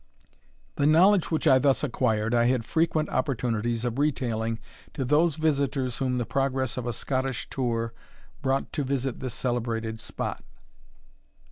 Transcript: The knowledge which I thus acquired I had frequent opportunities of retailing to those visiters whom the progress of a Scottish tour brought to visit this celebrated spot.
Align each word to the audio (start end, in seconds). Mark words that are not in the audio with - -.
The 0.77 0.87
knowledge 0.87 1.29
which 1.29 1.45
I 1.45 1.59
thus 1.59 1.83
acquired 1.83 2.33
I 2.33 2.45
had 2.45 2.65
frequent 2.65 3.07
opportunities 3.09 3.85
of 3.85 3.99
retailing 3.99 4.57
to 4.95 5.05
those 5.05 5.35
visiters 5.35 5.99
whom 5.99 6.17
the 6.17 6.25
progress 6.25 6.75
of 6.75 6.87
a 6.87 6.91
Scottish 6.91 7.47
tour 7.51 7.93
brought 8.41 8.73
to 8.73 8.83
visit 8.83 9.19
this 9.19 9.35
celebrated 9.35 9.99
spot. 9.99 10.43